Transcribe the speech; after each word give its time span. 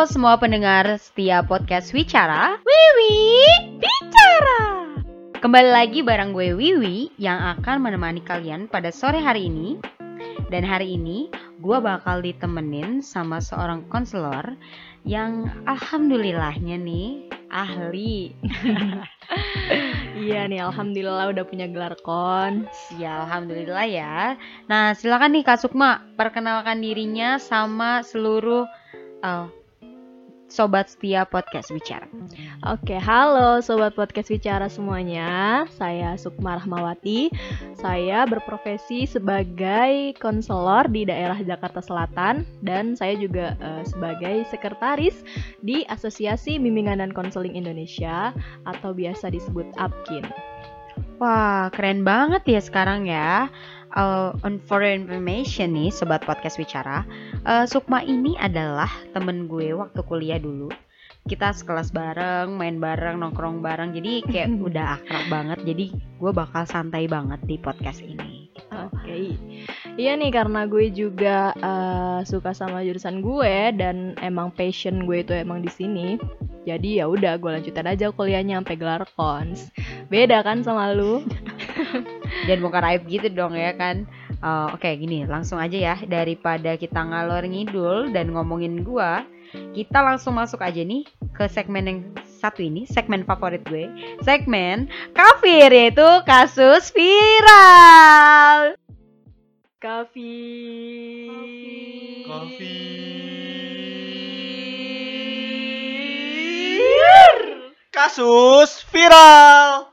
Halo 0.00 0.08
semua 0.08 0.40
pendengar 0.40 0.96
setia 0.96 1.44
podcast 1.44 1.92
Wicara 1.92 2.56
Wiwi 2.64 3.20
Bicara. 3.76 4.96
Kembali 5.44 5.68
lagi 5.76 6.00
bareng 6.00 6.32
gue 6.32 6.56
Wiwi 6.56 7.12
yang 7.20 7.36
akan 7.36 7.84
menemani 7.84 8.24
kalian 8.24 8.64
pada 8.64 8.88
sore 8.96 9.20
hari 9.20 9.52
ini. 9.52 9.76
Dan 10.48 10.64
hari 10.64 10.96
ini 10.96 11.28
gue 11.60 11.78
bakal 11.84 12.24
ditemenin 12.24 13.04
sama 13.04 13.44
seorang 13.44 13.84
konselor 13.92 14.56
yang 15.04 15.52
alhamdulillahnya 15.68 16.80
nih 16.80 17.28
ahli. 17.52 18.32
Iya 20.16 20.48
nih, 20.48 20.64
alhamdulillah 20.64 21.28
udah 21.36 21.44
punya 21.44 21.68
gelar 21.68 21.92
kons. 22.00 22.72
Ya 22.96 23.20
alhamdulillah 23.20 23.84
ya. 23.84 24.40
Nah 24.64 24.96
silakan 24.96 25.36
nih 25.36 25.44
Kak 25.44 25.60
Sukma 25.60 26.08
perkenalkan 26.16 26.80
dirinya 26.80 27.36
sama 27.36 28.00
seluruh 28.00 28.64
uh, 29.24 29.48
sobat 30.50 30.90
setia 30.90 31.22
podcast 31.22 31.70
Bicara 31.70 32.10
Oke, 32.66 32.98
halo 32.98 33.62
sobat 33.62 33.94
podcast 33.94 34.28
bicara 34.34 34.66
semuanya. 34.66 35.64
Saya 35.78 36.18
Sukma 36.18 36.58
Rahmawati. 36.58 37.30
Saya 37.78 38.26
berprofesi 38.26 39.06
sebagai 39.06 40.12
konselor 40.18 40.90
di 40.90 41.06
daerah 41.06 41.38
Jakarta 41.38 41.78
Selatan 41.80 42.42
dan 42.60 42.98
saya 42.98 43.14
juga 43.16 43.54
eh, 43.62 43.82
sebagai 43.86 44.44
sekretaris 44.50 45.22
di 45.62 45.86
Asosiasi 45.86 46.58
Bimbingan 46.58 46.98
dan 46.98 47.14
Konseling 47.14 47.54
Indonesia 47.54 48.34
atau 48.66 48.90
biasa 48.90 49.30
disebut 49.30 49.70
APKIN. 49.78 50.26
Wah 51.22 51.70
keren 51.70 52.02
banget 52.02 52.58
ya 52.58 52.60
sekarang 52.60 53.06
ya 53.06 53.48
Uh, 53.90 54.30
on 54.46 54.62
for 54.62 54.86
information 54.86 55.74
nih 55.74 55.90
sobat 55.90 56.22
podcast 56.22 56.54
bicara 56.62 57.02
uh, 57.46 57.64
Sukma 57.68 58.04
ini 58.04 58.36
adalah 58.36 58.90
temen 59.12 59.48
gue 59.48 59.72
waktu 59.76 60.00
kuliah 60.04 60.40
dulu 60.40 60.68
kita 61.28 61.52
sekelas 61.52 61.92
bareng, 61.92 62.56
main 62.56 62.80
bareng, 62.80 63.20
nongkrong 63.20 63.60
bareng 63.60 63.92
Jadi 63.92 64.24
kayak 64.24 64.56
udah 64.72 64.96
akrab 64.98 65.24
banget 65.28 65.58
Jadi 65.68 65.92
gue 65.94 66.30
bakal 66.32 66.64
santai 66.64 67.04
banget 67.06 67.38
di 67.44 67.60
podcast 67.60 68.00
ini 68.00 68.50
gitu. 68.56 68.76
Oke. 68.76 69.36
Iya 70.00 70.16
nih 70.16 70.32
karena 70.32 70.64
gue 70.64 70.88
juga 70.92 71.52
eh, 71.56 72.20
suka 72.24 72.56
sama 72.56 72.84
jurusan 72.84 73.20
gue 73.20 73.74
dan 73.76 74.16
emang 74.24 74.52
passion 74.54 75.04
gue 75.04 75.22
itu 75.22 75.32
emang 75.36 75.60
di 75.60 75.70
sini. 75.70 76.16
Jadi 76.64 77.00
ya 77.00 77.08
udah 77.08 77.40
gue 77.40 77.50
lanjutin 77.56 77.88
aja 77.88 78.12
kuliahnya 78.12 78.60
sampai 78.60 78.76
gelar 78.76 79.02
kons. 79.16 79.72
Beda 80.12 80.44
kan 80.44 80.60
sama 80.64 80.92
lu? 80.92 81.24
Jangan 82.46 82.60
bukan 82.64 82.82
aib 82.94 83.02
gitu 83.08 83.28
dong 83.32 83.56
ya 83.56 83.74
kan 83.76 84.08
Uh, 84.40 84.72
Oke 84.72 84.88
gini 84.96 85.28
langsung 85.28 85.60
aja 85.60 85.76
ya. 85.76 85.96
Daripada 86.08 86.80
kita 86.80 87.04
ngalor 87.04 87.44
ngidul 87.44 88.08
dan 88.16 88.32
ngomongin 88.32 88.80
gua 88.80 89.24
Kita 89.76 90.00
langsung 90.00 90.38
masuk 90.40 90.64
aja 90.64 90.80
nih 90.80 91.04
ke 91.36 91.44
segmen 91.50 91.84
yang 91.84 92.00
satu 92.40 92.64
ini 92.64 92.88
Segmen 92.88 93.26
favorit 93.28 93.60
gue 93.68 93.90
Segmen 94.24 94.88
kafir 95.12 95.68
yaitu 95.68 96.08
kasus 96.24 96.88
viral. 96.94 98.78
Kafi. 99.80 100.36
Kasus 107.88 108.84
viral. 108.92 109.88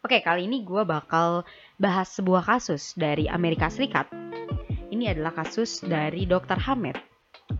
Oke 0.00 0.24
kali 0.24 0.48
ini 0.48 0.64
gua 0.64 0.88
bakal 0.88 1.44
bahas 1.76 2.08
sebuah 2.16 2.48
kasus 2.48 2.96
dari 2.96 3.28
Amerika 3.28 3.68
Serikat 3.68 4.08
Ini 4.88 5.12
adalah 5.12 5.44
kasus 5.44 5.84
dari 5.84 6.24
Dr. 6.24 6.56
Hamed 6.56 6.96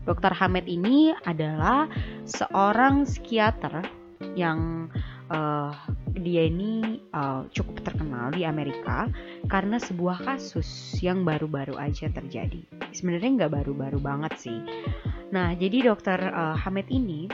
Dr. 0.08 0.32
Hamed 0.32 0.64
ini 0.64 1.12
adalah 1.28 1.84
seorang 2.24 3.04
psikiater 3.04 3.84
yang 4.32 4.88
eh, 5.28 5.72
dia 6.16 6.48
ini 6.48 7.04
eh, 7.12 7.42
cukup 7.52 7.84
terkenal 7.84 8.32
di 8.32 8.48
Amerika 8.48 9.12
karena 9.44 9.76
sebuah 9.76 10.24
kasus 10.24 10.96
yang 11.04 11.28
baru-baru 11.28 11.76
aja 11.76 12.08
terjadi. 12.08 12.64
Sebenarnya 12.96 13.44
nggak 13.44 13.52
baru-baru 13.52 14.00
banget 14.00 14.32
sih. 14.40 14.58
Nah, 15.28 15.52
jadi 15.52 15.92
Dr. 15.92 16.20
eh, 16.24 16.56
Hamed 16.56 16.88
ini 16.88 17.28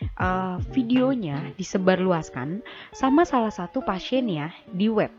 eh, 0.00 0.56
videonya 0.72 1.54
disebarluaskan 1.56 2.62
sama 2.92 3.22
salah 3.26 3.52
satu 3.52 3.82
pasiennya 3.82 4.52
di 4.70 4.90
web. 4.90 5.10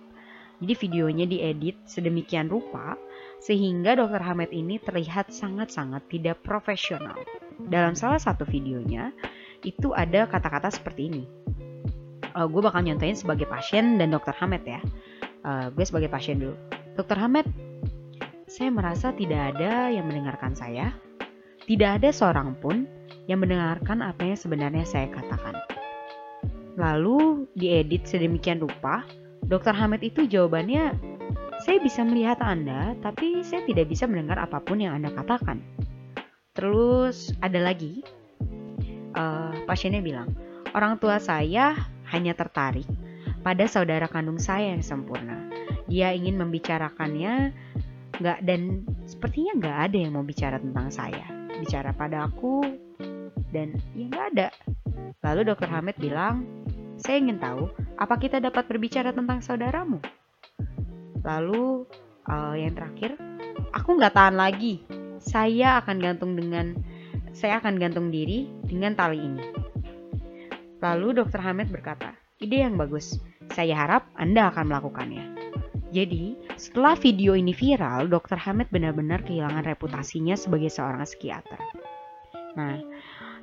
Jadi 0.57 0.73
videonya 0.73 1.25
diedit 1.29 1.77
sedemikian 1.85 2.49
rupa 2.49 2.97
sehingga 3.37 3.93
Dr. 3.93 4.21
Hamed 4.25 4.49
ini 4.49 4.81
terlihat 4.81 5.29
sangat-sangat 5.29 6.09
tidak 6.09 6.41
profesional. 6.41 7.13
Dalam 7.61 7.93
salah 7.93 8.17
satu 8.17 8.41
videonya 8.45 9.13
itu 9.61 9.93
ada 9.93 10.25
kata-kata 10.25 10.69
seperti 10.73 11.09
ini. 11.09 11.25
gue 12.37 12.61
bakal 12.61 12.85
nyontoin 12.85 13.17
sebagai 13.17 13.49
pasien 13.49 13.97
dan 13.97 14.13
Dr. 14.13 14.29
Hamed 14.37 14.61
ya. 14.61 14.77
Eh, 15.47 15.67
gue 15.71 15.85
sebagai 15.85 16.11
pasien 16.11 16.37
dulu. 16.37 16.53
Dr. 16.99 17.17
Hamed, 17.17 17.47
saya 18.49 18.69
merasa 18.73 19.13
tidak 19.15 19.55
ada 19.55 19.89
yang 19.93 20.05
mendengarkan 20.09 20.53
saya. 20.53 20.91
Tidak 21.67 21.99
ada 21.99 22.09
seorang 22.11 22.55
pun 22.59 22.87
yang 23.27 23.43
mendengarkan 23.43 23.99
apa 24.03 24.23
yang 24.23 24.39
sebenarnya 24.39 24.87
saya 24.87 25.07
katakan. 25.11 25.55
Lalu 26.79 27.49
diedit 27.59 28.07
sedemikian 28.07 28.63
rupa, 28.63 29.03
Dr. 29.47 29.75
Hamid 29.75 30.03
itu 30.03 30.27
jawabannya, 30.27 30.95
saya 31.61 31.77
bisa 31.81 32.05
melihat 32.05 32.39
Anda, 32.39 32.93
tapi 33.03 33.41
saya 33.41 33.65
tidak 33.67 33.89
bisa 33.91 34.05
mendengar 34.05 34.37
apa 34.39 34.61
pun 34.61 34.79
yang 34.79 34.95
Anda 34.95 35.11
katakan. 35.11 35.59
Terus 36.53 37.33
ada 37.41 37.59
lagi, 37.61 38.05
eh, 39.13 39.51
pasiennya 39.65 40.01
bilang, 40.01 40.29
orang 40.77 41.01
tua 41.01 41.17
saya 41.17 41.73
hanya 42.13 42.33
tertarik 42.37 42.87
pada 43.41 43.65
saudara 43.65 44.05
kandung 44.05 44.37
saya 44.37 44.71
yang 44.73 44.85
sempurna. 44.85 45.49
Dia 45.89 46.13
ingin 46.13 46.37
membicarakannya, 46.37 47.55
nggak 48.17 48.39
dan 48.45 48.83
sepertinya 49.05 49.53
nggak 49.57 49.77
ada 49.89 49.97
yang 49.97 50.11
mau 50.13 50.25
bicara 50.25 50.57
tentang 50.61 50.93
saya. 50.93 51.25
Bicara 51.57 51.89
pada 51.95 52.29
aku, 52.29 52.61
dan 53.51 53.75
ya 53.95 54.05
nggak 54.09 54.25
ada. 54.35 54.47
Lalu 55.23 55.41
dokter 55.47 55.69
Hamid 55.71 55.97
bilang, 55.99 56.45
saya 56.97 57.21
ingin 57.21 57.37
tahu, 57.37 57.69
apa 57.97 58.15
kita 58.17 58.41
dapat 58.41 58.65
berbicara 58.65 59.13
tentang 59.13 59.39
saudaramu? 59.39 60.01
Lalu 61.21 61.85
eh, 62.27 62.55
yang 62.65 62.73
terakhir, 62.73 63.15
aku 63.73 63.97
nggak 63.97 64.15
tahan 64.15 64.37
lagi. 64.37 64.83
Saya 65.21 65.81
akan 65.81 65.97
gantung 65.99 66.37
dengan, 66.37 66.77
saya 67.33 67.59
akan 67.59 67.77
gantung 67.81 68.13
diri 68.13 68.47
dengan 68.65 68.95
tali 68.95 69.19
ini. 69.19 69.43
Lalu 70.77 71.17
dokter 71.17 71.41
Hamid 71.41 71.73
berkata, 71.73 72.13
ide 72.37 72.61
yang 72.61 72.77
bagus. 72.77 73.17
Saya 73.51 73.73
harap 73.73 74.05
Anda 74.13 74.53
akan 74.53 74.69
melakukannya. 74.69 75.25
Jadi, 75.87 76.35
setelah 76.59 76.99
video 76.99 77.31
ini 77.33 77.55
viral, 77.55 78.11
Dr. 78.11 78.35
Hamid 78.35 78.67
benar-benar 78.69 79.23
kehilangan 79.23 79.63
reputasinya 79.63 80.35
sebagai 80.35 80.67
seorang 80.67 81.07
psikiater. 81.07 81.57
Nah, 82.59 82.83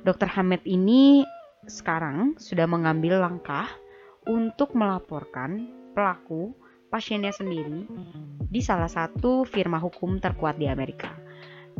Dr. 0.05 0.29
Hamid 0.37 0.61
ini 0.69 1.25
sekarang 1.65 2.37
sudah 2.37 2.69
mengambil 2.69 3.17
langkah 3.17 3.65
untuk 4.29 4.77
melaporkan 4.77 5.65
pelaku 5.97 6.53
pasiennya 6.93 7.33
sendiri 7.33 7.89
di 8.45 8.61
salah 8.61 8.85
satu 8.85 9.49
firma 9.49 9.81
hukum 9.81 10.21
terkuat 10.21 10.61
di 10.61 10.69
Amerika. 10.69 11.09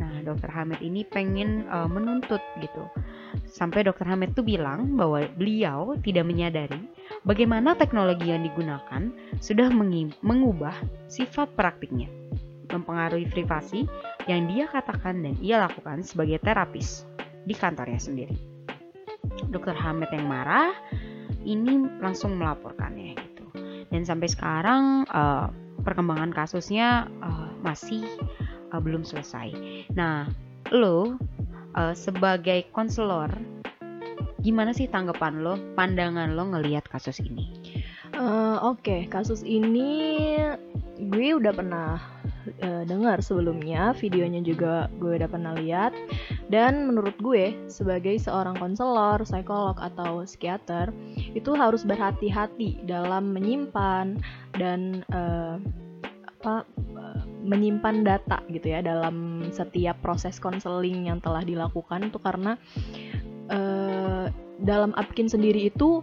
Nah, 0.02 0.26
Dr. 0.26 0.50
Hamid 0.50 0.82
ini 0.82 1.06
pengen 1.06 1.70
uh, 1.70 1.86
menuntut 1.86 2.42
gitu. 2.66 2.90
Sampai 3.46 3.86
Dr. 3.86 4.10
Hamid 4.10 4.34
tuh 4.34 4.42
bilang 4.42 4.98
bahwa 4.98 5.22
beliau 5.38 5.94
tidak 6.02 6.26
menyadari 6.26 6.82
bagaimana 7.30 7.78
teknologi 7.78 8.34
yang 8.34 8.42
digunakan 8.42 9.06
sudah 9.38 9.70
mengubah 10.26 10.74
sifat 11.14 11.54
praktiknya, 11.54 12.10
mempengaruhi 12.74 13.30
privasi 13.30 13.86
yang 14.26 14.50
dia 14.50 14.66
katakan 14.66 15.22
dan 15.22 15.38
ia 15.46 15.62
lakukan 15.62 16.02
sebagai 16.02 16.42
terapis 16.42 17.06
di 17.46 17.54
kantornya 17.54 18.02
sendiri. 18.02 18.38
Dr. 19.50 19.74
Hamid 19.74 20.10
yang 20.14 20.28
marah 20.30 20.74
ini 21.46 21.86
langsung 22.02 22.38
melaporkannya 22.38 23.16
gitu. 23.16 23.46
Dan 23.94 24.02
sampai 24.04 24.28
sekarang 24.30 25.06
uh, 25.14 25.50
perkembangan 25.86 26.34
kasusnya 26.34 27.06
uh, 27.22 27.50
masih 27.62 28.06
uh, 28.74 28.82
belum 28.82 29.06
selesai. 29.06 29.54
Nah, 29.94 30.30
lo 30.74 31.18
uh, 31.78 31.94
sebagai 31.94 32.66
konselor 32.74 33.30
gimana 34.46 34.78
sih 34.78 34.86
tanggapan 34.86 35.42
lo, 35.42 35.58
pandangan 35.74 36.38
lo 36.38 36.54
ngelihat 36.54 36.86
kasus 36.86 37.18
ini? 37.18 37.50
Eh, 38.16 38.58
Oke, 38.64 39.12
kasus 39.12 39.44
ini 39.44 40.38
gue 40.96 41.30
udah 41.36 41.52
pernah 41.52 42.00
eh, 42.64 42.88
dengar 42.88 43.20
sebelumnya, 43.20 43.92
videonya 43.98 44.40
juga 44.40 44.88
gue 45.02 45.20
udah 45.20 45.28
pernah 45.28 45.52
lihat. 45.58 45.92
Dan 46.46 46.86
menurut 46.86 47.18
gue 47.18 47.58
sebagai 47.66 48.22
seorang 48.22 48.54
konselor, 48.62 49.26
psikolog 49.26 49.78
atau 49.82 50.22
psikiater 50.22 50.94
itu 51.34 51.52
harus 51.58 51.82
berhati-hati 51.82 52.86
dalam 52.86 53.34
menyimpan 53.34 54.22
dan 54.54 55.02
eh, 55.10 55.58
apa 56.46 56.62
eh, 56.78 57.22
menyimpan 57.42 58.06
data 58.06 58.38
gitu 58.54 58.78
ya 58.78 58.86
dalam 58.86 59.50
setiap 59.50 59.98
proses 60.06 60.38
konseling 60.38 61.10
yang 61.10 61.18
telah 61.18 61.42
dilakukan 61.42 62.10
itu 62.10 62.18
karena 62.18 62.58
uh, 63.54 64.26
dalam 64.62 64.94
Apkin 64.98 65.30
sendiri 65.30 65.70
itu 65.70 66.02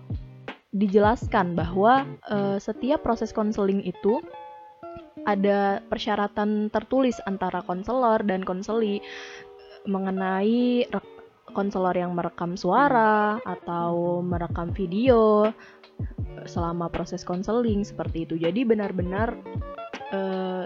dijelaskan 0.72 1.58
bahwa 1.58 2.06
uh, 2.30 2.56
setiap 2.62 3.02
proses 3.02 3.34
konseling 3.34 3.82
itu 3.82 4.22
ada 5.26 5.78
persyaratan 5.86 6.70
tertulis 6.74 7.22
antara 7.30 7.62
konselor 7.62 8.22
dan 8.26 8.42
konseli 8.42 8.98
mengenai 9.86 10.86
konselor 11.52 11.92
yang 11.94 12.16
merekam 12.16 12.56
suara 12.56 13.36
atau 13.44 14.24
merekam 14.24 14.72
video 14.72 15.52
selama 16.48 16.88
proses 16.88 17.22
konseling 17.22 17.86
seperti 17.86 18.26
itu. 18.26 18.34
Jadi 18.40 18.66
benar-benar 18.66 19.36
uh, 20.10 20.64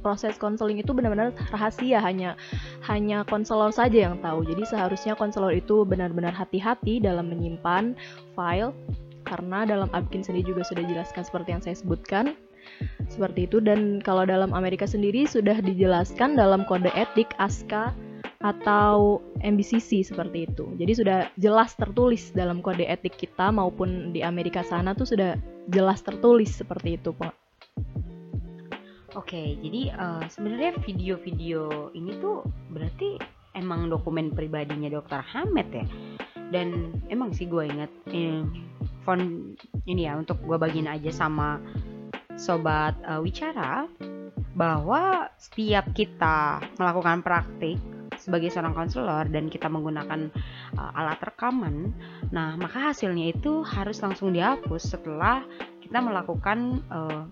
proses 0.00 0.36
konseling 0.38 0.80
itu 0.80 0.94
benar-benar 0.94 1.34
rahasia 1.50 1.98
hanya 2.00 2.38
hanya 2.86 3.26
konselor 3.26 3.74
saja 3.74 4.08
yang 4.08 4.16
tahu. 4.22 4.46
Jadi 4.46 4.64
seharusnya 4.68 5.18
konselor 5.18 5.52
itu 5.52 5.84
benar-benar 5.84 6.32
hati-hati 6.32 7.02
dalam 7.02 7.28
menyimpan 7.28 7.98
file 8.32 8.72
karena 9.28 9.68
dalam 9.68 9.92
Apkin 9.92 10.24
sendiri 10.24 10.56
juga 10.56 10.64
sudah 10.64 10.86
dijelaskan 10.88 11.22
seperti 11.26 11.48
yang 11.52 11.62
saya 11.62 11.76
sebutkan 11.76 12.32
seperti 13.08 13.48
itu 13.48 13.60
dan 13.64 14.00
kalau 14.04 14.28
dalam 14.28 14.52
Amerika 14.52 14.84
sendiri 14.84 15.24
sudah 15.24 15.60
dijelaskan 15.60 16.36
dalam 16.36 16.68
kode 16.68 16.92
etik 16.92 17.32
ASKA 17.40 17.92
atau 18.38 19.18
MBCC 19.42 20.06
seperti 20.06 20.46
itu. 20.46 20.70
Jadi 20.78 20.92
sudah 20.94 21.18
jelas 21.34 21.74
tertulis 21.74 22.30
dalam 22.30 22.62
kode 22.62 22.86
etik 22.86 23.18
kita 23.18 23.50
maupun 23.50 24.14
di 24.14 24.22
Amerika 24.22 24.62
sana 24.62 24.94
tuh 24.94 25.10
sudah 25.10 25.34
jelas 25.66 25.98
tertulis 26.06 26.54
seperti 26.54 26.94
itu, 26.94 27.10
Pak. 27.10 27.34
Oke, 29.18 29.58
jadi 29.58 29.90
uh, 29.98 30.22
sebenarnya 30.30 30.78
video-video 30.78 31.90
ini 31.98 32.14
tuh 32.22 32.46
berarti 32.70 33.18
emang 33.58 33.90
dokumen 33.90 34.30
pribadinya 34.30 34.86
Dokter 34.86 35.18
Hamed 35.18 35.68
ya. 35.74 35.86
Dan 36.54 36.94
emang 37.10 37.34
sih 37.34 37.50
gue 37.50 37.66
inget 37.66 37.90
eh, 38.14 38.40
font 39.02 39.52
ini 39.84 40.06
ya 40.06 40.14
untuk 40.14 40.38
gue 40.46 40.54
bagiin 40.56 40.86
aja 40.86 41.10
sama 41.10 41.58
sobat 42.38 42.94
uh, 43.02 43.18
Wicara 43.18 43.90
bahwa 44.54 45.26
setiap 45.36 45.90
kita 45.92 46.62
melakukan 46.78 47.20
praktik 47.20 47.76
sebagai 48.28 48.52
seorang 48.52 48.76
konselor 48.76 49.24
dan 49.32 49.48
kita 49.48 49.72
menggunakan 49.72 50.28
uh, 50.76 50.92
alat 50.92 51.16
rekaman, 51.24 51.96
nah 52.28 52.52
maka 52.60 52.92
hasilnya 52.92 53.32
itu 53.32 53.64
harus 53.64 54.04
langsung 54.04 54.36
dihapus 54.36 54.92
setelah 54.92 55.40
kita 55.80 56.04
melakukan 56.04 56.84
uh, 56.92 57.24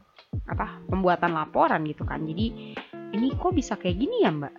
apa 0.49 0.81
pembuatan 0.89 1.37
laporan 1.37 1.85
gitu 1.85 2.09
kan. 2.09 2.25
Jadi 2.25 2.73
ini 3.13 3.29
kok 3.37 3.53
bisa 3.53 3.77
kayak 3.77 4.01
gini 4.01 4.25
ya 4.25 4.33
Mbak? 4.33 4.55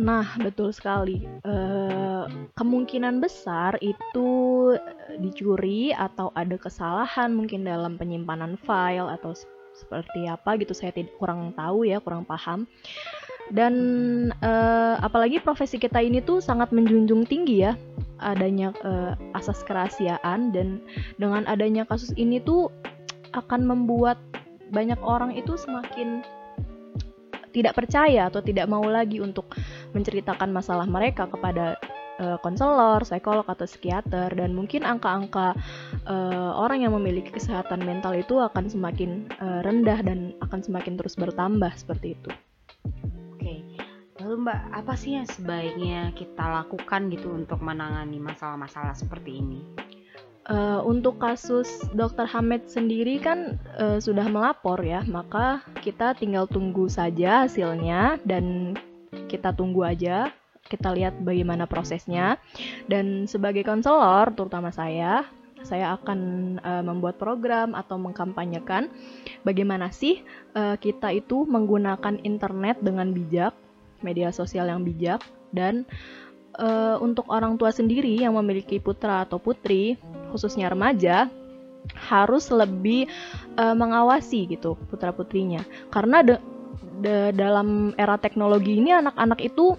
Nah 0.00 0.26
betul 0.40 0.72
sekali. 0.72 1.28
Uh, 1.44 2.24
kemungkinan 2.56 3.20
besar 3.20 3.76
itu 3.84 4.28
dicuri 5.20 5.92
atau 5.92 6.32
ada 6.32 6.56
kesalahan 6.56 7.36
mungkin 7.36 7.68
dalam 7.68 8.00
penyimpanan 8.00 8.56
file 8.64 9.12
atau 9.12 9.36
seperti 9.76 10.26
apa 10.26 10.58
gitu 10.58 10.74
saya 10.74 10.92
kurang 11.16 11.54
tahu 11.54 11.86
ya 11.86 12.02
kurang 12.02 12.26
paham 12.26 12.66
dan 13.50 13.74
uh, 14.40 14.96
apalagi 15.02 15.42
profesi 15.42 15.76
kita 15.76 15.98
ini 15.98 16.22
tuh 16.22 16.38
sangat 16.38 16.70
menjunjung 16.70 17.26
tinggi 17.26 17.66
ya 17.66 17.74
adanya 18.22 18.70
uh, 18.86 19.18
asas 19.34 19.64
kerahasiaan 19.66 20.54
dan 20.54 20.78
dengan 21.18 21.42
adanya 21.50 21.82
kasus 21.88 22.14
ini 22.14 22.38
tuh 22.38 22.70
akan 23.34 23.66
membuat 23.66 24.18
banyak 24.70 24.98
orang 25.02 25.34
itu 25.34 25.58
semakin 25.58 26.22
tidak 27.50 27.74
percaya 27.74 28.30
atau 28.30 28.38
tidak 28.38 28.70
mau 28.70 28.86
lagi 28.86 29.18
untuk 29.18 29.50
menceritakan 29.90 30.54
masalah 30.54 30.86
mereka 30.86 31.26
kepada 31.26 31.74
uh, 32.22 32.38
konselor, 32.38 33.02
psikolog 33.02 33.42
atau 33.50 33.66
psikiater 33.66 34.30
dan 34.30 34.54
mungkin 34.54 34.86
angka-angka 34.86 35.58
uh, 36.06 36.52
orang 36.54 36.86
yang 36.86 36.94
memiliki 36.94 37.34
kesehatan 37.34 37.82
mental 37.82 38.14
itu 38.14 38.38
akan 38.38 38.70
semakin 38.70 39.26
uh, 39.42 39.66
rendah 39.66 39.98
dan 40.06 40.38
akan 40.46 40.62
semakin 40.62 40.94
terus 40.94 41.18
bertambah 41.18 41.74
seperti 41.74 42.14
itu. 42.14 42.30
Lalu 44.30 44.46
Mbak, 44.46 44.62
apa 44.70 44.94
sih 44.94 45.18
yang 45.18 45.26
sebaiknya 45.26 46.14
kita 46.14 46.62
lakukan 46.62 47.10
gitu 47.10 47.34
untuk 47.34 47.58
menangani 47.66 48.22
masalah-masalah 48.22 48.94
seperti 48.94 49.42
ini? 49.42 49.58
Uh, 50.46 50.78
untuk 50.86 51.18
kasus 51.18 51.66
Dr. 51.98 52.30
Hamid 52.30 52.70
sendiri 52.70 53.18
kan 53.18 53.58
uh, 53.74 53.98
sudah 53.98 54.30
melapor 54.30 54.78
ya, 54.86 55.02
maka 55.02 55.66
kita 55.82 56.14
tinggal 56.14 56.46
tunggu 56.46 56.86
saja 56.86 57.42
hasilnya 57.42 58.22
dan 58.22 58.78
kita 59.26 59.50
tunggu 59.50 59.82
aja, 59.82 60.30
kita 60.70 60.94
lihat 60.94 61.18
bagaimana 61.26 61.66
prosesnya. 61.66 62.38
Dan 62.86 63.26
sebagai 63.26 63.66
konselor, 63.66 64.30
terutama 64.30 64.70
saya, 64.70 65.26
saya 65.66 65.98
akan 65.98 66.20
uh, 66.62 66.86
membuat 66.86 67.18
program 67.18 67.74
atau 67.74 67.98
mengkampanyekan 67.98 68.94
bagaimana 69.42 69.90
sih 69.90 70.22
uh, 70.54 70.78
kita 70.78 71.18
itu 71.18 71.42
menggunakan 71.50 72.22
internet 72.22 72.78
dengan 72.78 73.10
bijak 73.10 73.58
media 74.00 74.32
sosial 74.34 74.68
yang 74.68 74.82
bijak 74.82 75.20
dan 75.54 75.84
uh, 76.58 76.96
untuk 76.98 77.26
orang 77.30 77.56
tua 77.60 77.70
sendiri 77.70 78.16
yang 78.16 78.34
memiliki 78.36 78.82
putra 78.82 79.24
atau 79.24 79.38
putri 79.38 80.00
khususnya 80.30 80.70
remaja 80.70 81.28
harus 81.96 82.52
lebih 82.52 83.08
uh, 83.56 83.72
mengawasi 83.72 84.46
gitu 84.50 84.76
putra 84.92 85.10
putrinya 85.16 85.64
karena 85.88 86.20
de, 86.20 86.36
de, 87.00 87.32
dalam 87.32 87.96
era 87.96 88.20
teknologi 88.20 88.76
ini 88.76 88.92
anak-anak 88.92 89.40
itu 89.40 89.74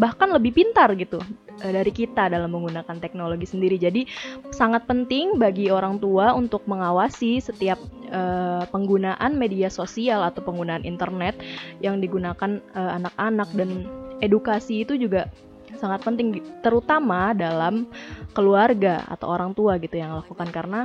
bahkan 0.00 0.32
lebih 0.32 0.56
pintar 0.56 0.96
gitu 0.96 1.20
uh, 1.60 1.72
dari 1.72 1.92
kita 1.92 2.32
dalam 2.32 2.48
menggunakan 2.48 2.96
teknologi 2.96 3.44
sendiri. 3.44 3.76
Jadi 3.76 4.08
sangat 4.48 4.88
penting 4.88 5.36
bagi 5.36 5.68
orang 5.68 6.00
tua 6.00 6.32
untuk 6.32 6.64
mengawasi 6.64 7.44
setiap 7.44 7.76
uh, 8.10 8.62
penggunaan 8.68 9.38
media 9.38 9.72
sosial 9.72 10.26
atau 10.26 10.44
penggunaan 10.44 10.84
internet 10.84 11.38
yang 11.80 12.02
digunakan 12.02 12.60
uh, 12.74 12.98
anak-anak 13.00 13.48
dan 13.56 13.88
edukasi 14.20 14.84
itu 14.84 15.00
juga 15.00 15.32
sangat 15.80 16.04
penting 16.04 16.44
terutama 16.60 17.32
dalam 17.32 17.88
keluarga 18.36 19.06
atau 19.08 19.32
orang 19.32 19.56
tua 19.56 19.80
gitu 19.80 19.96
yang 19.96 20.18
lakukan 20.18 20.50
karena 20.52 20.80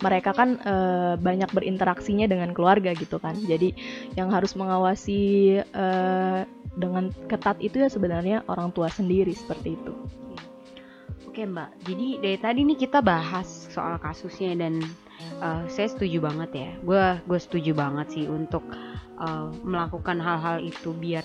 mereka 0.00 0.36
kan 0.36 0.60
e, 0.60 0.74
banyak 1.16 1.48
berinteraksinya 1.52 2.28
dengan 2.28 2.52
keluarga 2.52 2.92
gitu 2.92 3.16
kan 3.16 3.36
jadi 3.36 3.72
yang 4.16 4.28
harus 4.28 4.52
mengawasi 4.52 5.60
e, 5.60 5.86
dengan 6.76 7.08
ketat 7.30 7.56
itu 7.64 7.80
ya 7.80 7.88
sebenarnya 7.88 8.44
orang 8.52 8.68
tua 8.76 8.92
sendiri 8.92 9.32
seperti 9.32 9.80
itu. 9.80 9.92
Oke 11.24 11.44
Mbak, 11.44 11.70
jadi 11.84 12.08
dari 12.20 12.38
tadi 12.40 12.60
nih 12.64 12.78
kita 12.80 13.00
bahas 13.00 13.68
soal 13.72 13.96
kasusnya 14.00 14.56
dan 14.56 14.84
uh, 15.40 15.64
saya 15.68 15.88
setuju 15.90 16.24
banget 16.24 16.50
ya. 16.54 16.70
Gue 16.82 17.04
gue 17.24 17.40
setuju 17.40 17.72
banget 17.76 18.06
sih 18.12 18.24
untuk 18.28 18.62
uh, 19.20 19.52
melakukan 19.64 20.20
hal-hal 20.20 20.60
itu 20.62 20.92
biar 20.96 21.24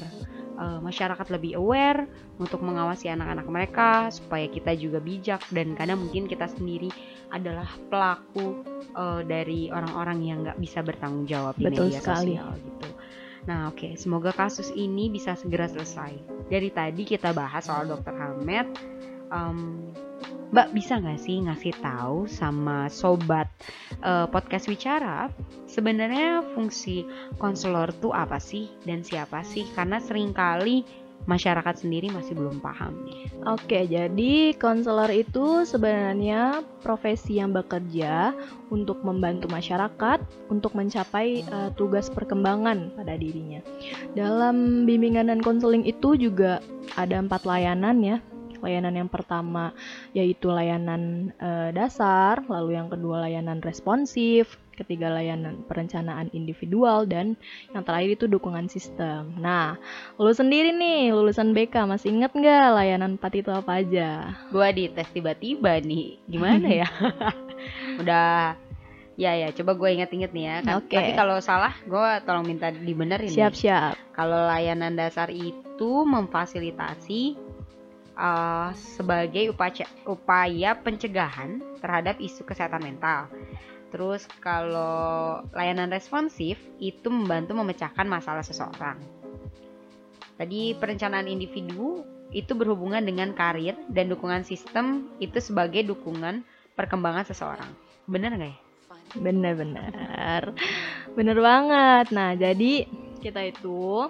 uh, 0.61 0.79
masyarakat 0.79 1.27
lebih 1.33 1.57
aware 1.57 2.05
untuk 2.37 2.61
mengawasi 2.61 3.09
anak-anak 3.09 3.47
mereka 3.49 3.89
supaya 4.13 4.45
kita 4.47 4.77
juga 4.77 5.01
bijak 5.01 5.41
dan 5.49 5.73
kadang 5.73 6.05
mungkin 6.05 6.29
kita 6.29 6.45
sendiri 6.49 6.89
adalah 7.31 7.67
pelaku 7.87 8.61
uh, 8.93 9.23
dari 9.23 9.71
orang-orang 9.71 10.19
yang 10.21 10.37
nggak 10.43 10.59
bisa 10.59 10.83
bertanggung 10.83 11.25
jawab 11.25 11.55
di 11.57 11.71
Betul 11.71 11.89
media 11.89 11.99
sekali. 12.03 12.35
sosial 12.35 12.51
gitu. 12.59 12.89
Nah, 13.41 13.73
oke, 13.73 13.77
okay. 13.81 13.91
semoga 13.97 14.29
kasus 14.29 14.69
ini 14.77 15.09
bisa 15.09 15.33
segera 15.33 15.65
selesai. 15.65 16.13
Dari 16.45 16.69
tadi 16.69 17.01
kita 17.09 17.33
bahas 17.33 17.65
soal 17.65 17.89
Dokter 17.89 18.13
Hamed. 18.13 18.67
Um, 19.33 19.89
Mbak 20.51 20.67
bisa 20.75 20.99
nggak 20.99 21.19
sih 21.19 21.39
ngasih 21.47 21.73
tahu 21.79 22.27
sama 22.27 22.91
sobat 22.91 23.47
uh, 24.03 24.27
podcast 24.27 24.67
bicara 24.67 25.31
sebenarnya 25.63 26.43
fungsi 26.51 27.07
konselor 27.39 27.95
tuh 28.03 28.11
apa 28.11 28.35
sih 28.35 28.67
dan 28.83 28.99
siapa 28.99 29.47
sih? 29.47 29.63
Karena 29.71 30.03
sering 30.03 30.35
kali 30.35 30.83
masyarakat 31.29 31.85
sendiri 31.85 32.09
masih 32.09 32.33
belum 32.33 32.59
paham. 32.59 32.97
Oke, 33.45 33.85
jadi 33.85 34.57
konselor 34.57 35.09
itu 35.13 35.65
sebenarnya 35.65 36.65
profesi 36.81 37.37
yang 37.37 37.53
bekerja 37.53 38.33
untuk 38.73 39.01
membantu 39.05 39.45
masyarakat 39.49 40.19
untuk 40.49 40.73
mencapai 40.73 41.45
uh, 41.49 41.69
tugas 41.77 42.09
perkembangan 42.09 42.93
pada 42.97 43.17
dirinya. 43.17 43.61
Dalam 44.17 44.89
bimbingan 44.89 45.29
dan 45.29 45.39
konseling 45.45 45.85
itu 45.85 46.17
juga 46.17 46.61
ada 46.97 47.21
empat 47.21 47.45
layanan 47.45 48.01
ya. 48.01 48.17
Layanan 48.61 48.95
yang 48.95 49.09
pertama 49.09 49.73
yaitu 50.13 50.47
layanan 50.47 51.33
uh, 51.37 51.69
dasar, 51.69 52.41
lalu 52.45 52.77
yang 52.77 52.87
kedua 52.87 53.25
layanan 53.25 53.59
responsif, 53.59 54.55
ketiga 54.73 55.09
layanan 55.09 55.61
perencanaan 55.65 56.29
individual 56.31 57.05
dan 57.05 57.37
yang 57.73 57.83
terakhir 57.83 58.17
itu 58.17 58.25
dukungan 58.25 58.65
sistem. 58.65 59.33
Nah, 59.37 59.77
lu 60.17 60.31
sendiri 60.31 60.71
nih 60.71 61.11
lulusan 61.11 61.53
BK 61.53 61.85
masih 61.85 62.13
inget 62.13 62.31
nggak 62.31 62.67
layanan 62.73 63.17
4 63.17 63.41
itu 63.41 63.51
apa 63.51 63.71
aja? 63.81 64.09
Gua 64.49 64.69
di 64.69 64.89
tes 64.89 65.09
tiba-tiba 65.09 65.77
nih, 65.81 66.17
gimana 66.25 66.67
ya? 66.69 66.87
Udah 68.01 68.55
Ya 69.19 69.37
ya, 69.37 69.53
coba 69.53 69.77
gue 69.77 69.89
inget-inget 69.91 70.31
nih 70.33 70.45
ya. 70.49 70.55
Kan- 70.65 70.81
Oke. 70.81 70.97
Tapi 70.97 71.11
kalau 71.13 71.37
salah, 71.43 71.75
gue 71.83 72.09
tolong 72.25 72.41
minta 72.41 72.73
dibenerin. 72.73 73.29
nih. 73.29 73.37
Siap-siap. 73.37 74.17
Kalau 74.17 74.49
layanan 74.49 74.97
dasar 74.97 75.29
itu 75.29 75.91
memfasilitasi 76.07 77.37
uh, 78.21 78.69
sebagai 78.77 79.49
upaya, 79.49 79.89
upaya 80.05 80.77
pencegahan 80.77 81.57
terhadap 81.81 82.21
isu 82.21 82.45
kesehatan 82.45 82.85
mental. 82.85 83.27
Terus 83.91 84.23
kalau 84.39 85.43
layanan 85.51 85.91
responsif 85.91 86.55
itu 86.79 87.09
membantu 87.11 87.57
memecahkan 87.57 88.07
masalah 88.07 88.45
seseorang. 88.45 89.01
Tadi 90.37 90.77
perencanaan 90.79 91.27
individu 91.27 92.05
itu 92.31 92.55
berhubungan 92.55 93.03
dengan 93.03 93.35
karir 93.35 93.75
dan 93.91 94.07
dukungan 94.07 94.47
sistem 94.47 95.11
itu 95.19 95.43
sebagai 95.43 95.83
dukungan 95.83 96.47
perkembangan 96.79 97.27
seseorang. 97.27 97.67
Bener 98.07 98.31
nggak 98.39 98.51
ya? 98.55 98.59
Bener-bener. 99.19 100.55
Bener 101.11 101.37
banget. 101.43 102.15
Nah, 102.15 102.31
jadi 102.39 102.87
kita 103.19 103.43
itu 103.43 104.07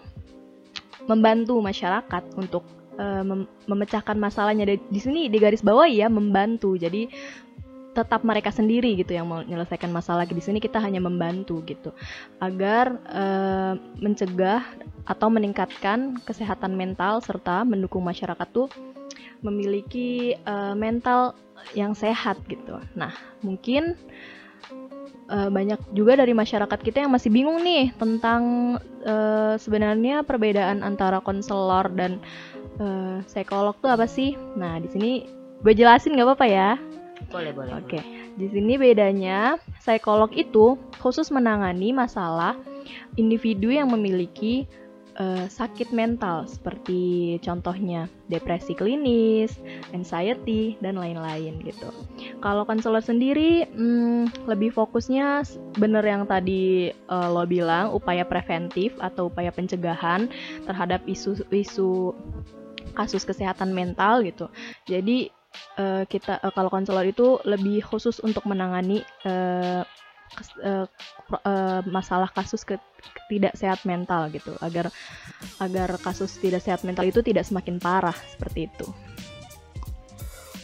membantu 1.10 1.58
masyarakat 1.58 2.38
untuk 2.38 2.62
eh, 3.02 3.24
mem- 3.26 3.50
memecahkan 3.66 4.14
masalahnya. 4.22 4.70
Di 4.70 5.00
sini 5.02 5.26
di 5.26 5.38
garis 5.42 5.66
bawah 5.66 5.90
ya 5.90 6.06
membantu. 6.06 6.78
Jadi 6.78 7.10
tetap 7.92 8.24
mereka 8.24 8.56
sendiri 8.56 8.96
gitu 8.96 9.12
yang 9.12 9.28
menyelesaikan 9.28 9.92
masalah. 9.92 10.24
Di 10.24 10.40
sini 10.40 10.64
kita 10.64 10.80
hanya 10.80 11.04
membantu 11.04 11.60
gitu 11.66 11.92
agar 12.40 12.96
eh, 13.10 13.74
mencegah 14.00 14.64
atau 15.04 15.28
meningkatkan 15.28 16.22
kesehatan 16.24 16.78
mental 16.78 17.20
serta 17.20 17.66
mendukung 17.66 18.06
masyarakat 18.06 18.48
tuh 18.54 18.70
memiliki 19.42 20.38
eh, 20.38 20.76
mental 20.78 21.36
yang 21.74 21.94
sehat 21.94 22.40
gitu. 22.48 22.80
Nah, 22.96 23.12
mungkin 23.44 24.00
eh, 25.28 25.50
banyak 25.52 25.92
juga 25.92 26.16
dari 26.16 26.32
masyarakat 26.32 26.80
kita 26.80 27.04
yang 27.04 27.12
masih 27.12 27.28
bingung 27.28 27.60
nih 27.60 27.92
tentang 28.00 28.76
eh, 29.04 29.56
sebenarnya 29.60 30.24
perbedaan 30.24 30.80
antara 30.86 31.20
konselor 31.20 31.92
dan 31.92 32.24
eh, 32.82 33.18
psikolog 33.30 33.78
tuh 33.78 33.94
apa 33.94 34.10
sih? 34.10 34.34
Nah, 34.58 34.82
di 34.82 34.90
sini 34.90 35.12
gue 35.62 35.74
jelasin 35.78 36.18
nggak 36.18 36.28
apa-apa 36.34 36.48
ya? 36.50 36.70
Boleh 37.30 37.54
boleh. 37.54 37.78
Oke, 37.78 38.02
di 38.36 38.48
sini 38.50 38.82
bedanya 38.82 39.62
psikolog 39.78 40.34
itu 40.34 40.76
khusus 40.98 41.30
menangani 41.30 41.94
masalah 41.94 42.58
individu 43.16 43.70
yang 43.70 43.94
memiliki 43.94 44.66
eh, 45.20 45.46
sakit 45.46 45.92
mental 45.92 46.48
seperti 46.48 47.38
contohnya 47.44 48.08
depresi 48.32 48.74
klinis, 48.74 49.60
anxiety 49.92 50.80
dan 50.80 50.98
lain-lain 50.98 51.60
gitu. 51.62 51.90
Kalau 52.40 52.64
konselor 52.64 53.04
sendiri 53.04 53.68
hmm, 53.70 54.48
lebih 54.48 54.72
fokusnya 54.74 55.46
bener 55.78 56.04
yang 56.04 56.24
tadi 56.26 56.92
eh, 56.92 57.30
lo 57.30 57.44
bilang 57.46 57.92
upaya 57.92 58.24
preventif 58.24 58.96
atau 58.98 59.28
upaya 59.28 59.52
pencegahan 59.52 60.32
terhadap 60.66 61.04
isu-isu 61.06 62.16
kasus 62.94 63.24
kesehatan 63.26 63.72
mental 63.72 64.24
gitu. 64.24 64.48
Jadi 64.88 65.32
eh, 65.80 66.04
kita 66.08 66.40
eh, 66.44 66.54
kalau 66.54 66.70
konselor 66.72 67.04
itu 67.08 67.40
lebih 67.44 67.84
khusus 67.84 68.20
untuk 68.24 68.44
menangani 68.48 69.04
eh, 69.28 69.84
pro- 71.28 71.44
eh, 71.44 71.82
masalah 71.92 72.32
kasus 72.32 72.64
tidak 73.28 73.54
sehat 73.60 73.84
mental 73.84 74.32
gitu 74.32 74.56
agar 74.64 74.88
agar 75.60 76.00
kasus 76.00 76.40
tidak 76.40 76.64
sehat 76.64 76.84
mental 76.88 77.04
itu 77.04 77.20
tidak 77.20 77.44
semakin 77.44 77.80
parah 77.80 78.16
seperti 78.32 78.72
itu. 78.72 78.88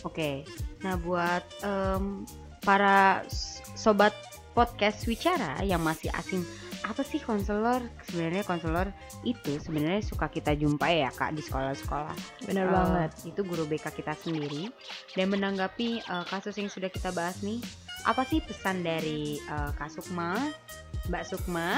Oke, 0.05 0.47
nah 0.79 0.95
buat 0.95 1.43
em, 1.67 2.23
para 2.63 3.27
sobat 3.75 4.15
podcast 4.55 5.03
Wicara 5.03 5.59
yang 5.67 5.83
masih 5.83 6.07
asing, 6.15 6.47
apa 6.87 7.03
sih 7.03 7.19
konselor? 7.19 7.83
Sebenarnya 8.07 8.41
konselor 8.41 8.87
itu 9.21 9.59
sebenarnya 9.59 9.99
suka 10.01 10.27
kita 10.27 10.55
jumpai 10.55 11.03
ya 11.03 11.11
kak 11.11 11.35
di 11.35 11.43
sekolah-sekolah. 11.43 12.15
Benar 12.47 12.65
Eh, 12.65 12.71
banget. 12.71 13.11
Itu 13.27 13.43
guru 13.43 13.67
BK 13.67 13.91
kita 13.91 14.15
sendiri. 14.15 14.71
Dan 15.11 15.29
menanggapi 15.29 15.99
eh, 15.99 16.25
kasus 16.25 16.55
yang 16.55 16.71
sudah 16.71 16.87
kita 16.87 17.11
bahas 17.11 17.43
nih, 17.43 17.59
apa 18.03 18.23
sih 18.23 18.39
pesan 18.39 18.81
dari 18.81 19.37
eh, 19.37 19.69
Kak 19.75 19.91
Sukma, 19.91 20.39
Mbak 21.11 21.23
Sukma 21.27 21.77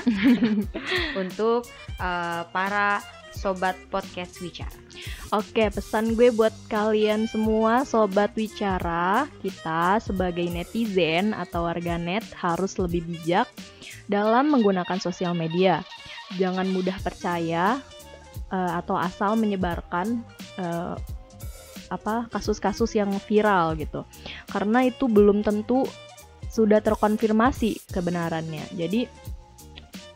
untuk 1.22 1.66
eh, 1.98 2.44
para 2.54 3.02
sobat 3.30 3.78
podcast 3.90 4.42
Wicara? 4.42 4.74
Oke, 5.30 5.70
pesan 5.70 6.18
gue 6.18 6.34
buat 6.34 6.52
kalian 6.68 7.30
semua 7.30 7.86
sobat 7.86 8.34
wicara, 8.34 9.30
kita 9.46 10.02
sebagai 10.02 10.50
netizen 10.50 11.38
atau 11.38 11.70
warganet 11.70 12.26
harus 12.34 12.74
lebih 12.82 13.06
bijak 13.06 13.46
dalam 14.10 14.50
menggunakan 14.50 14.98
sosial 14.98 15.38
media. 15.38 15.86
Jangan 16.36 16.66
mudah 16.74 16.98
percaya 17.00 17.78
eh, 18.50 18.72
atau 18.74 18.98
asal 18.98 19.38
menyebarkan 19.38 20.26
eh, 20.58 20.96
apa 21.90 22.26
kasus-kasus 22.34 22.98
yang 22.98 23.14
viral 23.22 23.78
gitu. 23.78 24.06
Karena 24.50 24.86
itu 24.86 25.06
belum 25.06 25.46
tentu 25.46 25.86
sudah 26.50 26.82
terkonfirmasi 26.82 27.94
kebenarannya. 27.94 28.66
Jadi 28.74 29.06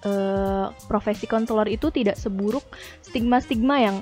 eh, 0.04 0.66
profesi 0.90 1.30
konselor 1.30 1.70
itu 1.70 1.94
tidak 1.94 2.18
seburuk 2.18 2.66
stigma-stigma 3.06 3.76
yang 3.78 3.98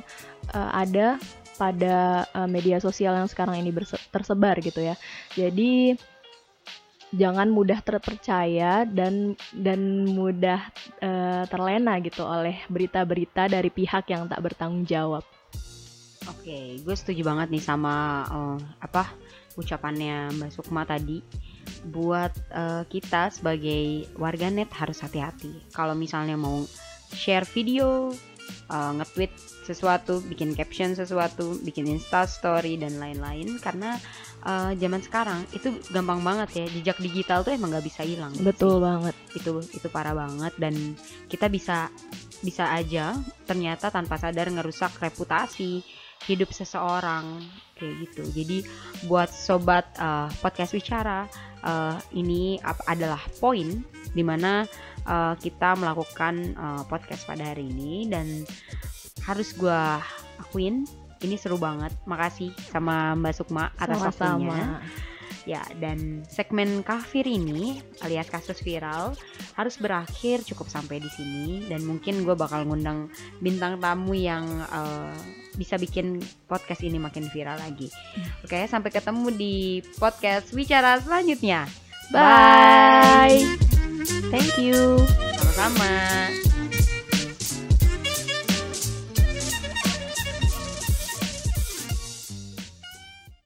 eh, 0.56 0.72
ada 0.72 1.20
pada 1.60 2.26
eh, 2.26 2.48
media 2.50 2.80
sosial 2.80 3.14
yang 3.20 3.28
sekarang 3.28 3.60
ini 3.60 3.70
tersebar 4.10 4.58
gitu 4.64 4.80
ya. 4.82 4.96
Jadi 5.36 5.96
jangan 7.12 7.52
mudah 7.52 7.84
terpercaya 7.84 8.88
dan 8.88 9.36
dan 9.52 10.08
mudah 10.08 10.64
eh, 11.04 11.44
terlena 11.52 12.00
gitu 12.00 12.24
oleh 12.24 12.64
berita-berita 12.72 13.52
dari 13.52 13.68
pihak 13.68 14.08
yang 14.08 14.32
tak 14.32 14.40
bertanggung 14.40 14.88
jawab. 14.88 15.24
Oke, 16.30 16.80
gue 16.80 16.96
setuju 16.96 17.26
banget 17.28 17.52
nih 17.52 17.64
sama 17.64 18.24
eh, 18.30 18.58
apa 18.80 19.12
ucapannya 19.60 20.32
Mbak 20.40 20.52
Sukma 20.56 20.88
tadi. 20.88 21.20
Buat 21.84 22.34
eh, 22.54 22.84
kita 22.88 23.34
sebagai 23.34 24.08
warganet 24.16 24.72
harus 24.72 25.04
hati-hati. 25.04 25.52
Kalau 25.76 25.98
misalnya 25.98 26.40
mau 26.40 26.64
share 27.12 27.44
video, 27.52 28.16
eh, 28.72 28.92
nge-tweet 28.96 29.34
sesuatu, 29.68 30.24
bikin 30.32 30.56
caption 30.56 30.96
sesuatu, 30.96 31.60
bikin 31.66 31.92
Insta 31.92 32.24
story 32.24 32.80
dan 32.80 32.96
lain-lain 33.02 33.60
karena 33.60 34.00
eh, 34.46 34.72
zaman 34.78 35.02
sekarang 35.02 35.40
itu 35.54 35.74
gampang 35.90 36.22
banget 36.22 36.50
ya. 36.62 36.66
Jejak 36.70 36.98
digital 37.02 37.42
tuh 37.46 37.54
emang 37.54 37.74
nggak 37.74 37.86
bisa 37.86 38.02
hilang. 38.06 38.34
Betul 38.42 38.82
banget. 38.82 39.16
Itu 39.38 39.62
itu 39.62 39.88
parah 39.90 40.14
banget 40.18 40.54
dan 40.58 40.74
kita 41.30 41.48
bisa 41.48 41.90
bisa 42.42 42.74
aja 42.74 43.14
ternyata 43.46 43.94
tanpa 43.94 44.18
sadar 44.18 44.50
ngerusak 44.50 44.98
reputasi 44.98 45.86
hidup 46.30 46.54
seseorang 46.54 47.42
kayak 47.78 48.06
gitu. 48.06 48.22
Jadi 48.30 48.58
buat 49.10 49.30
sobat 49.30 49.90
uh, 49.98 50.30
podcast 50.42 50.78
bicara 50.78 51.26
uh, 51.66 51.98
ini 52.14 52.62
ap- 52.62 52.86
adalah 52.86 53.22
poin 53.42 53.82
di 54.14 54.22
mana 54.22 54.66
uh, 55.10 55.34
kita 55.38 55.74
melakukan 55.78 56.54
uh, 56.58 56.84
podcast 56.86 57.26
pada 57.26 57.54
hari 57.54 57.70
ini 57.70 58.06
dan 58.06 58.46
harus 59.26 59.54
gua 59.58 60.02
akuin 60.42 60.86
ini 61.24 61.36
seru 61.38 61.58
banget. 61.58 61.94
Makasih 62.06 62.54
sama 62.70 63.18
Mbak 63.18 63.34
Sukma 63.38 63.72
atas 63.78 64.00
waktunya. 64.02 64.52
Sama-sama. 64.54 65.10
Ya, 65.50 65.66
dan 65.82 66.22
segmen 66.30 66.86
kafir 66.86 67.26
ini 67.26 67.82
alias 68.06 68.30
kasus 68.30 68.62
viral 68.62 69.18
harus 69.58 69.74
berakhir 69.82 70.46
cukup 70.46 70.70
sampai 70.70 71.02
di 71.02 71.10
sini 71.10 71.66
dan 71.66 71.82
mungkin 71.82 72.22
gue 72.22 72.38
bakal 72.38 72.62
ngundang 72.70 73.10
bintang 73.42 73.82
tamu 73.82 74.14
yang 74.14 74.46
eh, 74.70 75.18
bisa 75.58 75.82
bikin 75.82 76.22
podcast 76.46 76.86
ini 76.86 77.02
makin 77.02 77.26
viral 77.34 77.58
lagi. 77.58 77.90
Oke, 78.46 78.70
sampai 78.70 78.94
ketemu 78.94 79.28
di 79.34 79.56
podcast 79.98 80.54
bicara 80.54 81.02
selanjutnya. 81.02 81.66
Bye. 82.14 83.58
Thank 84.30 84.62
you. 84.62 85.02
Sama-sama. 85.42 86.51